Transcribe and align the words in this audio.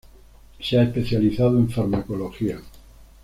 Se 0.59 0.79
ha 0.79 0.81
especializado 0.81 1.59
en 1.59 1.69
Farmacología. 1.69 2.59